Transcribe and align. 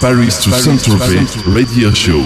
Paris 0.00 0.38
to 0.44 0.52
Saint-Tropez 0.52 1.26
Radio 1.52 1.92
Show. 1.92 2.20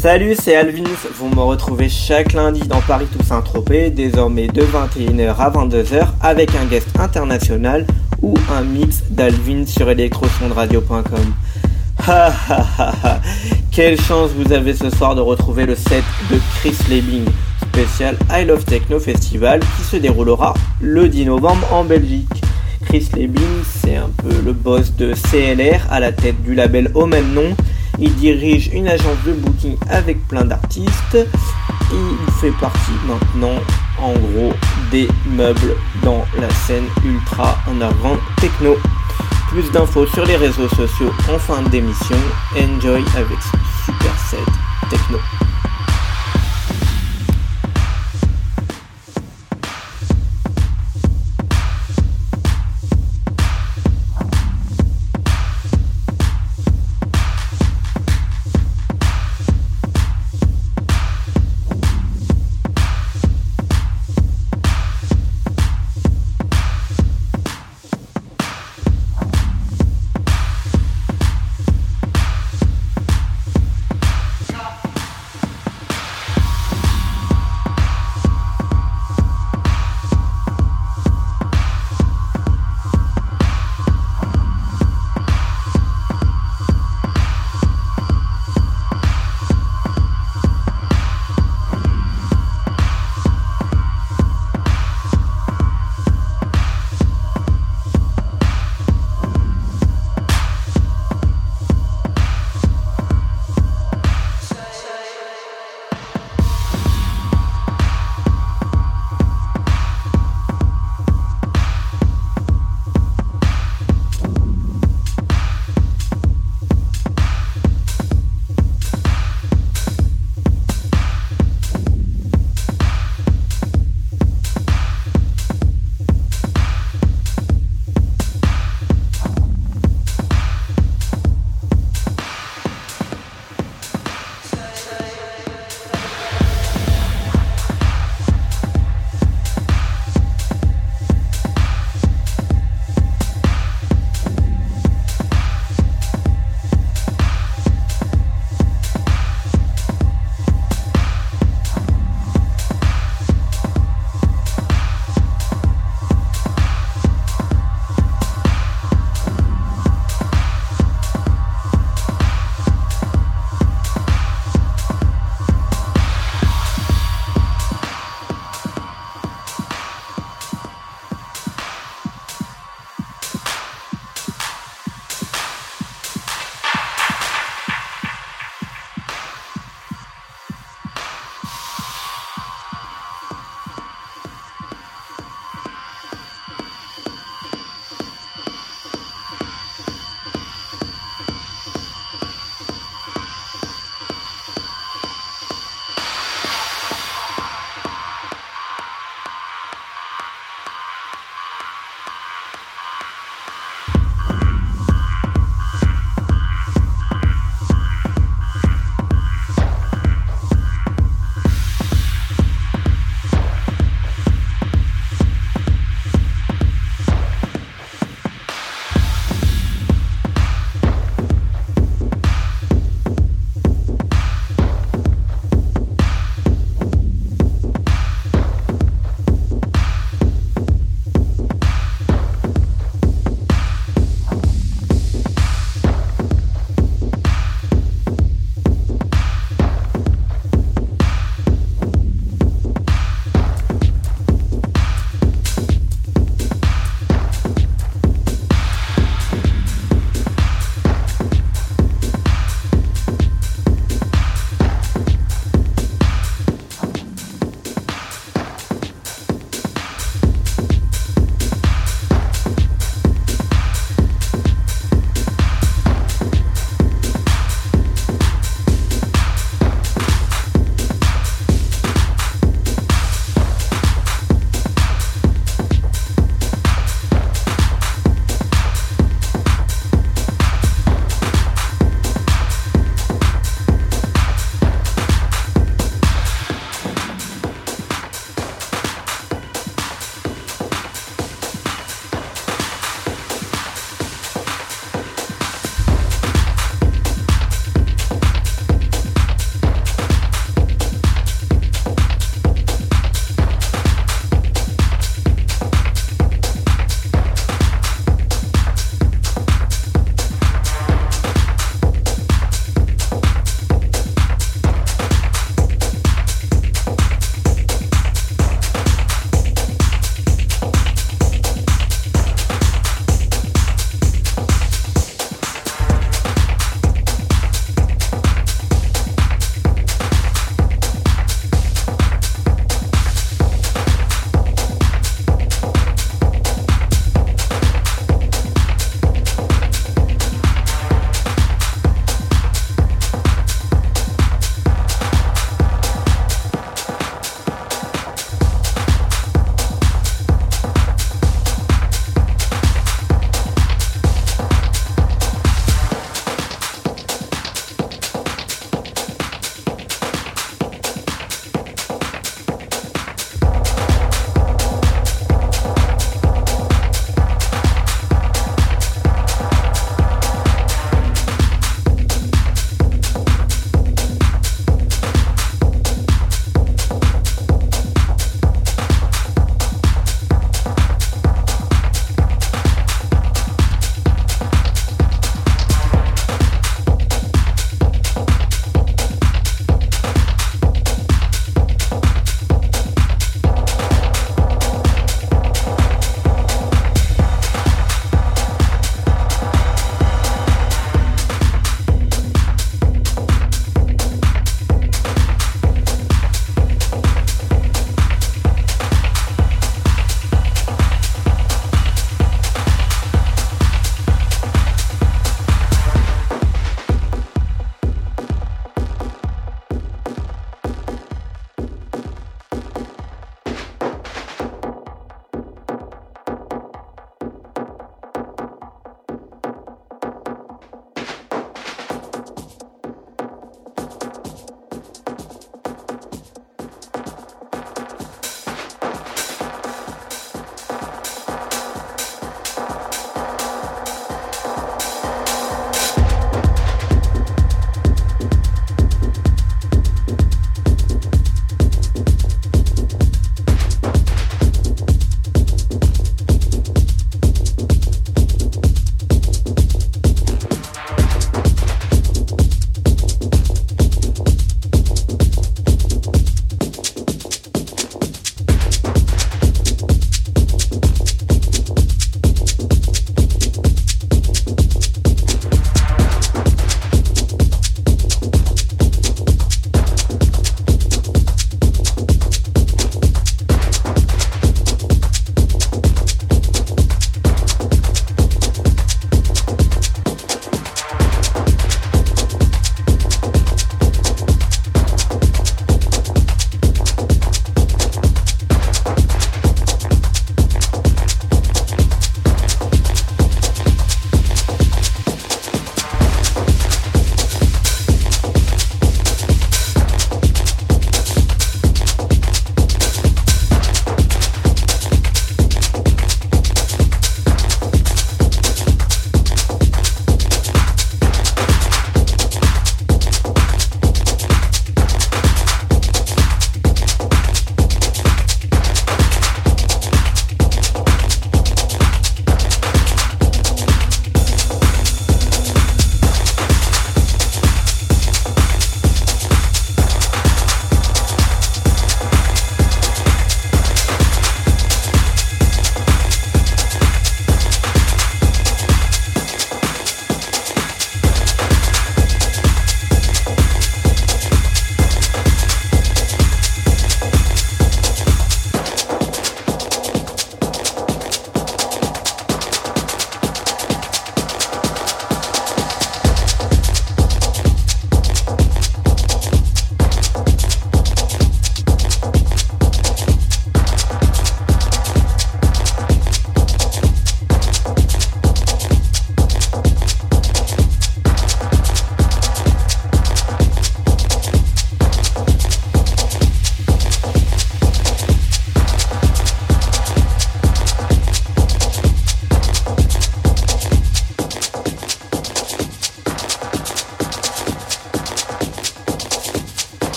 Salut, 0.00 0.36
c'est 0.40 0.54
Alvins. 0.54 0.84
Vous 1.16 1.28
me 1.30 1.40
retrouvez 1.40 1.88
chaque 1.88 2.32
lundi 2.32 2.60
dans 2.60 2.80
Paris 2.82 3.06
Toussaint 3.06 3.40
Tropez, 3.40 3.90
désormais 3.90 4.46
de 4.46 4.62
21h 4.62 5.34
à 5.36 5.50
22h 5.50 6.06
avec 6.22 6.54
un 6.54 6.66
guest 6.66 6.86
international 6.96 7.84
ou 8.22 8.34
un 8.52 8.62
mix 8.62 9.02
d'Alvin 9.10 9.66
sur 9.66 9.90
electrosondradio.com. 9.90 11.34
Quelle 13.70 14.00
chance 14.00 14.30
vous 14.36 14.52
avez 14.52 14.74
ce 14.74 14.90
soir 14.90 15.14
de 15.14 15.20
retrouver 15.20 15.66
le 15.66 15.74
set 15.74 16.04
de 16.30 16.38
Chris 16.56 16.76
Lebing, 16.88 17.24
spécial 17.62 18.16
I 18.30 18.44
Love 18.44 18.64
Techno 18.64 18.98
Festival 18.98 19.60
qui 19.60 19.84
se 19.84 19.96
déroulera 19.96 20.54
le 20.80 21.08
10 21.08 21.26
novembre 21.26 21.66
en 21.72 21.84
Belgique. 21.84 22.42
Chris 22.86 23.08
Lebing, 23.14 23.62
c'est 23.64 23.96
un 23.96 24.10
peu 24.16 24.34
le 24.44 24.52
boss 24.52 24.94
de 24.96 25.12
CLR 25.12 25.80
à 25.90 26.00
la 26.00 26.12
tête 26.12 26.42
du 26.42 26.54
label 26.54 26.90
au 26.94 27.06
même 27.06 27.32
nom 27.32 27.54
il 28.00 28.14
dirige 28.14 28.70
une 28.72 28.86
agence 28.86 29.18
de 29.26 29.32
booking 29.32 29.76
avec 29.88 30.26
plein 30.28 30.44
d'artistes. 30.44 31.18
Il 31.90 32.32
fait 32.40 32.52
partie 32.60 32.92
maintenant, 33.08 33.60
en 34.00 34.12
gros, 34.12 34.52
des 34.92 35.08
meubles 35.26 35.74
dans 36.04 36.24
la 36.38 36.48
scène 36.50 36.84
ultra 37.04 37.58
en 37.66 37.80
avant 37.80 38.16
techno. 38.40 38.76
Plus 39.48 39.70
d'infos 39.70 40.06
sur 40.06 40.24
les 40.26 40.36
réseaux 40.36 40.68
sociaux 40.68 41.10
en 41.32 41.38
fin 41.38 41.62
d'émission. 41.62 42.16
Enjoy 42.54 43.02
avec 43.16 43.38
super 43.84 44.18
set 44.18 44.40
techno. 44.90 45.18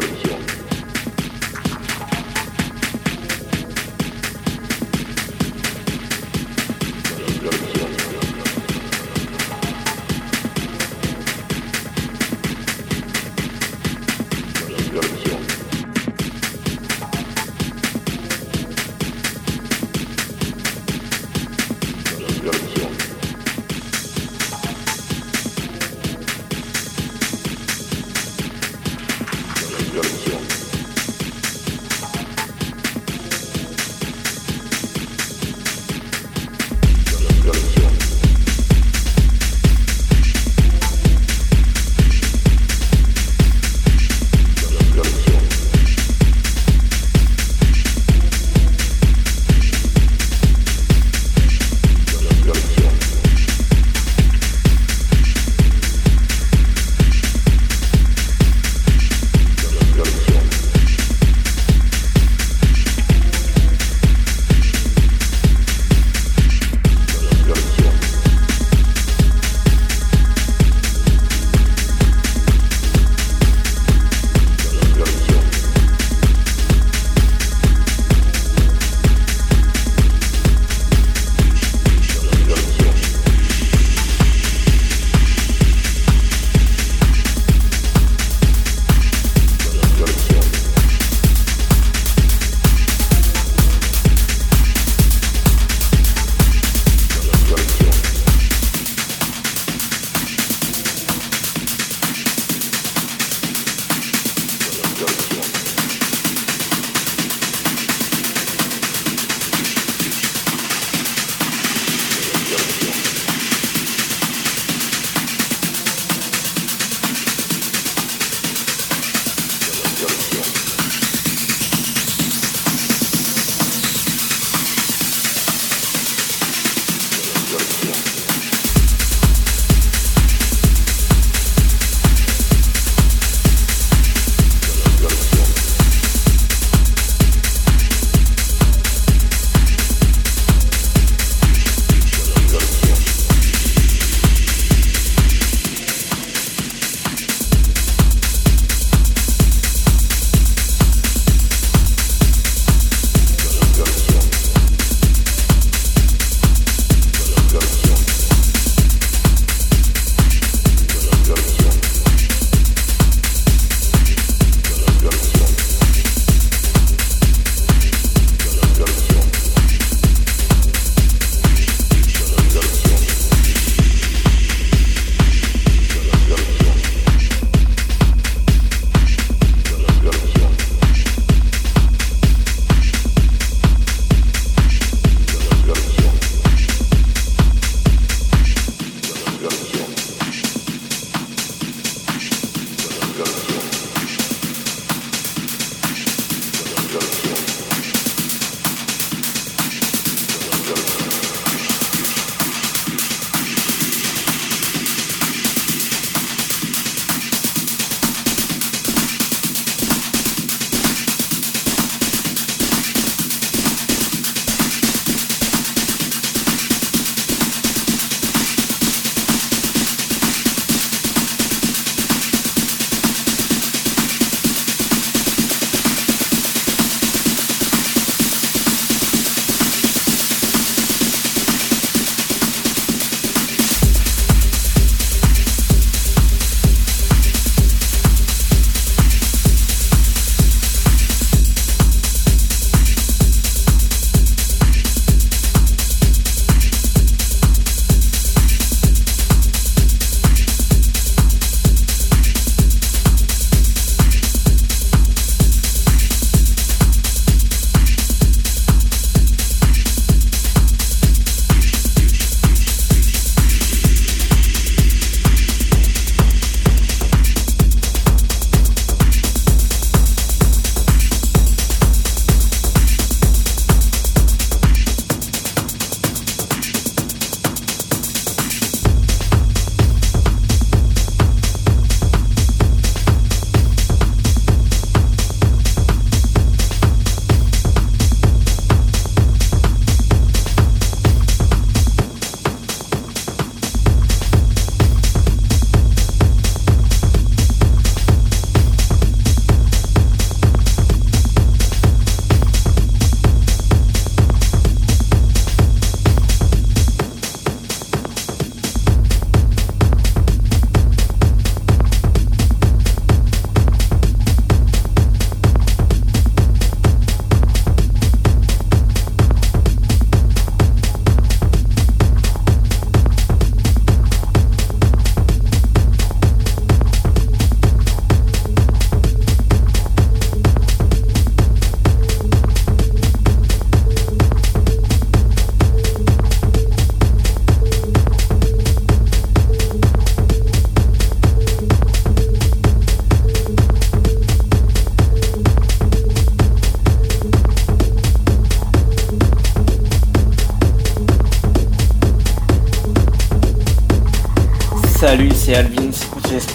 Gracias. 0.00 0.27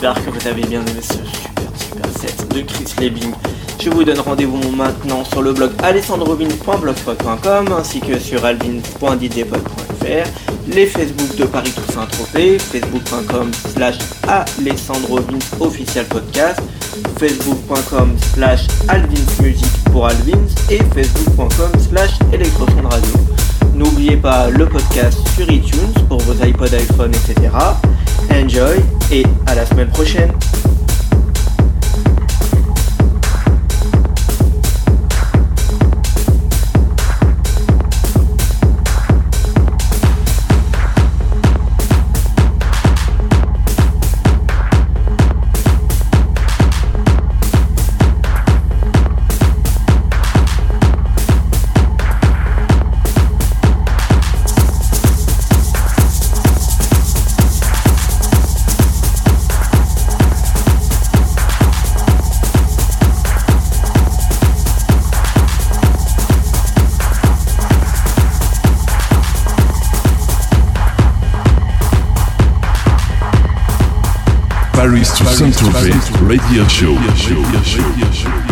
J'espère 0.04 0.26
que 0.26 0.32
vous 0.32 0.48
avez 0.50 0.64
bien 0.64 0.82
aimé 0.82 1.00
ce 1.02 1.14
super 1.14 1.72
super 1.80 2.06
set 2.20 2.54
de 2.54 2.60
Chris 2.60 2.94
Lebing. 3.00 3.32
Je 3.82 3.90
vous 3.90 4.04
donne 4.04 4.20
rendez-vous 4.20 4.60
maintenant 4.76 5.24
sur 5.24 5.42
le 5.42 5.54
blog 5.54 5.72
alessandrovin.blogspot.com 5.82 7.72
ainsi 7.72 8.02
que 8.02 8.20
sur 8.20 8.44
alvin.djpod.fr, 8.44 10.28
les 10.68 10.88
Facebook 10.88 11.38
de 11.38 11.46
Paris 11.46 11.72
Toussaint 11.72 12.06
Tropez, 12.08 12.60
facebook.com 12.60 13.50
slash 13.74 13.96
alessandrovin 14.28 15.40
official 15.62 16.04
podcast, 16.08 16.60
facebook.com 17.18 18.18
slash 18.34 18.68
alvinsmusic 18.90 19.72
pour 19.94 20.08
Alvins 20.08 20.50
et 20.70 20.80
facebook.com 20.94 21.72
slash 21.80 22.20
radio. 22.30 23.14
N'oubliez 23.74 24.18
pas 24.18 24.50
le 24.50 24.68
podcast 24.68 25.18
sur 25.34 25.50
iTunes 25.50 25.94
pour 26.10 26.20
vos 26.20 26.44
iPod, 26.44 26.74
iPhone, 26.74 27.12
etc. 27.12 27.52
Enjoy 28.34 28.80
et 29.12 29.24
à 29.46 29.54
la 29.54 29.66
semaine 29.66 29.90
prochaine. 29.90 30.32
Paris 75.54 75.70
to 75.70 75.72
Saint-Tropez 75.72 76.28
Radio 76.28 76.68
Show. 76.68 78.43